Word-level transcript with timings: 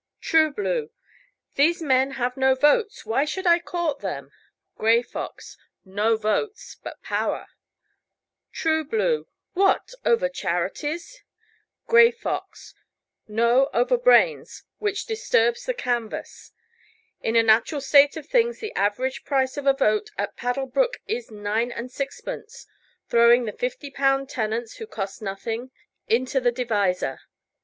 Trueblue. 0.19 0.89
These 1.53 1.79
men 1.83 2.13
have 2.17 2.35
no 2.35 2.55
votes. 2.55 3.05
Why 3.05 3.23
should 3.23 3.45
I 3.45 3.59
court 3.59 3.99
them? 3.99 4.31
Grayfox. 4.75 5.57
No 5.85 6.17
votes, 6.17 6.75
but 6.81 7.03
power. 7.03 7.45
Trueblue. 8.51 9.27
What! 9.53 9.93
over 10.03 10.27
charities? 10.27 11.21
Grayfox. 11.87 12.73
No, 13.27 13.69
over 13.75 13.95
brains: 13.95 14.63
which 14.79 15.05
disturbs 15.05 15.67
the 15.67 15.73
canvass. 15.75 16.51
In 17.21 17.35
a 17.35 17.43
natural 17.43 17.79
state 17.79 18.17
of 18.17 18.25
things 18.25 18.57
the 18.59 18.73
average 18.73 19.23
price 19.23 19.55
of 19.55 19.67
a 19.67 19.73
vote 19.73 20.09
at 20.17 20.35
Paddlebrook 20.35 20.95
is 21.05 21.29
nine 21.29 21.71
and 21.71 21.91
sixpence, 21.91 22.65
throwing 23.07 23.45
the 23.45 23.51
fifty 23.53 23.91
pound 23.91 24.29
tenants, 24.29 24.77
who 24.77 24.87
cost 24.87 25.21
nothing, 25.21 25.69
into 26.07 26.39
the 26.39 26.51
divisor. 26.51 27.19